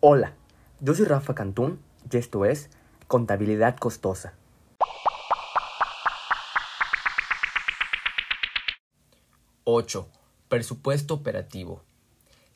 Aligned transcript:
Hola, 0.00 0.32
yo 0.78 0.94
soy 0.94 1.06
Rafa 1.06 1.34
Cantún 1.34 1.80
y 2.08 2.18
esto 2.18 2.44
es 2.44 2.70
Contabilidad 3.08 3.76
Costosa. 3.78 4.32
¡8! 9.64 10.06
Presupuesto 10.48 11.14
operativo. 11.14 11.82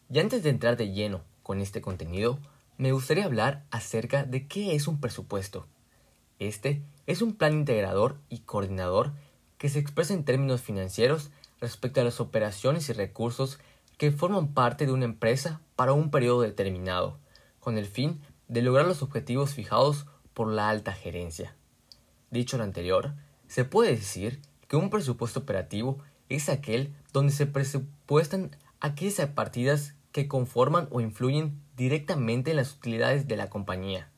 Y 0.09 0.21
antes 0.21 0.45
de 0.45 0.51
entrar 0.51 0.77
de 0.77 0.93
lleno 0.93 1.23
con 1.43 1.61
este 1.61 1.81
contenido, 1.81 2.39
me 2.79 2.93
gustaría 2.93 3.25
hablar 3.25 3.65
acerca 3.73 4.23
de 4.23 4.47
qué 4.47 4.77
es 4.77 4.87
un 4.87 5.01
presupuesto. 5.01 5.67
Este 6.39 6.81
es 7.09 7.23
un 7.23 7.35
plan 7.35 7.55
integrador 7.55 8.21
y 8.29 8.43
coordinador 8.43 9.15
que 9.59 9.69
se 9.69 9.81
expresa 9.81 10.15
en 10.15 10.25
términos 10.25 10.61
financieros 10.61 11.33
respecto 11.61 12.01
a 12.01 12.05
las 12.05 12.21
operaciones 12.21 12.89
y 12.89 12.93
recursos 12.93 13.59
que 13.99 14.13
forman 14.13 14.55
parte 14.55 14.87
de 14.87 14.93
una 14.93 15.07
empresa 15.07 15.61
para 15.75 15.93
un 15.93 16.13
periodo 16.13 16.43
determinado, 16.43 17.19
con 17.63 17.79
el 17.79 17.87
fin 17.87 18.21
de 18.49 18.61
lograr 18.61 18.87
los 18.87 19.03
objetivos 19.03 19.55
fijados 19.55 20.07
por 20.35 20.49
la 20.49 20.69
alta 20.69 20.93
gerencia. 20.93 21.55
Dicho 22.33 22.59
lo 22.59 22.65
anterior, 22.65 23.15
se 23.47 23.65
puede 23.65 23.93
decir 23.93 24.41
que 24.67 24.75
un 24.75 24.91
presupuesto 24.91 25.41
operativo 25.41 25.99
es 26.29 26.49
aquel 26.49 26.93
donde 27.13 27.33
se 27.33 27.47
presupuestan 27.47 28.57
aquellas 28.81 29.29
partidas 29.29 29.95
que 30.11 30.27
conforman 30.27 30.89
o 30.91 31.01
influyen 31.01 31.63
directamente 31.77 32.51
en 32.51 32.57
las 32.57 32.75
utilidades 32.75 33.29
de 33.29 33.37
la 33.37 33.49
compañía, 33.49 34.11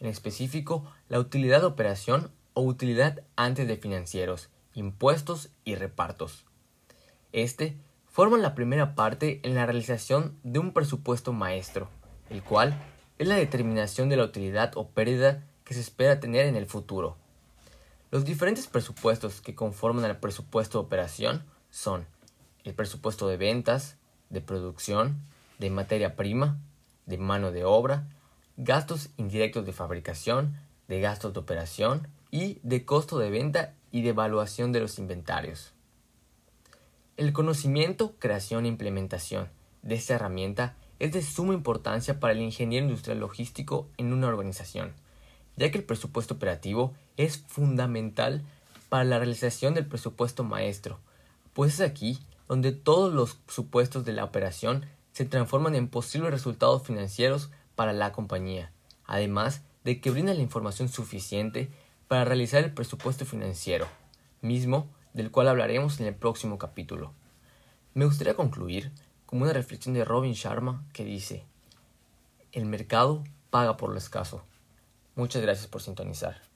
en 0.00 0.08
específico 0.08 0.84
la 1.08 1.20
utilidad 1.20 1.60
de 1.60 1.66
operación 1.66 2.32
o 2.54 2.62
utilidad 2.62 3.22
antes 3.36 3.68
de 3.68 3.76
financieros, 3.76 4.50
impuestos 4.74 5.50
y 5.64 5.76
repartos. 5.76 6.46
Este 7.30 7.76
forman 8.06 8.42
la 8.42 8.56
primera 8.56 8.96
parte 8.96 9.38
en 9.44 9.54
la 9.54 9.66
realización 9.66 10.36
de 10.42 10.58
un 10.58 10.72
presupuesto 10.72 11.32
maestro, 11.32 11.88
el 12.30 12.42
cual 12.42 12.78
es 13.18 13.26
la 13.26 13.36
determinación 13.36 14.08
de 14.08 14.16
la 14.16 14.24
utilidad 14.24 14.72
o 14.76 14.88
pérdida 14.88 15.44
que 15.64 15.74
se 15.74 15.80
espera 15.80 16.20
tener 16.20 16.46
en 16.46 16.56
el 16.56 16.66
futuro. 16.66 17.16
Los 18.10 18.24
diferentes 18.24 18.66
presupuestos 18.66 19.40
que 19.40 19.54
conforman 19.54 20.04
el 20.04 20.16
presupuesto 20.16 20.78
de 20.78 20.86
operación 20.86 21.44
son 21.70 22.06
el 22.64 22.74
presupuesto 22.74 23.28
de 23.28 23.36
ventas, 23.36 23.96
de 24.30 24.40
producción, 24.40 25.20
de 25.58 25.70
materia 25.70 26.16
prima, 26.16 26.58
de 27.06 27.18
mano 27.18 27.52
de 27.52 27.64
obra, 27.64 28.06
gastos 28.56 29.10
indirectos 29.16 29.66
de 29.66 29.72
fabricación, 29.72 30.56
de 30.88 31.00
gastos 31.00 31.32
de 31.32 31.40
operación 31.40 32.08
y 32.30 32.58
de 32.62 32.84
costo 32.84 33.18
de 33.18 33.30
venta 33.30 33.74
y 33.90 34.02
de 34.02 34.10
evaluación 34.10 34.72
de 34.72 34.80
los 34.80 34.98
inventarios. 34.98 35.72
El 37.16 37.32
conocimiento, 37.32 38.14
creación 38.18 38.64
e 38.64 38.68
implementación 38.68 39.48
de 39.82 39.96
esta 39.96 40.14
herramienta 40.14 40.76
es 40.98 41.12
de 41.12 41.22
suma 41.22 41.54
importancia 41.54 42.20
para 42.20 42.32
el 42.32 42.40
ingeniero 42.40 42.86
industrial 42.86 43.20
logístico 43.20 43.88
en 43.96 44.12
una 44.12 44.26
organización, 44.28 44.92
ya 45.56 45.70
que 45.70 45.78
el 45.78 45.84
presupuesto 45.84 46.34
operativo 46.34 46.94
es 47.16 47.38
fundamental 47.46 48.42
para 48.88 49.04
la 49.04 49.18
realización 49.18 49.74
del 49.74 49.86
presupuesto 49.86 50.44
maestro, 50.44 50.98
pues 51.52 51.74
es 51.74 51.80
aquí 51.80 52.18
donde 52.48 52.72
todos 52.72 53.12
los 53.12 53.38
supuestos 53.46 54.04
de 54.04 54.12
la 54.12 54.24
operación 54.24 54.86
se 55.12 55.24
transforman 55.24 55.74
en 55.74 55.88
posibles 55.88 56.30
resultados 56.30 56.84
financieros 56.84 57.50
para 57.74 57.92
la 57.92 58.12
compañía, 58.12 58.72
además 59.04 59.62
de 59.84 60.00
que 60.00 60.10
brinda 60.10 60.34
la 60.34 60.42
información 60.42 60.88
suficiente 60.88 61.70
para 62.08 62.24
realizar 62.24 62.64
el 62.64 62.72
presupuesto 62.72 63.24
financiero, 63.24 63.86
mismo 64.40 64.88
del 65.12 65.30
cual 65.30 65.48
hablaremos 65.48 66.00
en 66.00 66.06
el 66.06 66.14
próximo 66.14 66.58
capítulo. 66.58 67.12
Me 67.94 68.04
gustaría 68.04 68.34
concluir 68.34 68.92
con 69.28 69.42
una 69.42 69.52
reflexión 69.52 69.94
de 69.94 70.06
Robin 70.06 70.32
Sharma 70.32 70.82
que 70.94 71.04
dice, 71.04 71.44
el 72.52 72.64
mercado 72.64 73.24
paga 73.50 73.76
por 73.76 73.90
lo 73.90 73.98
escaso. 73.98 74.42
Muchas 75.16 75.42
gracias 75.42 75.66
por 75.66 75.82
sintonizar. 75.82 76.47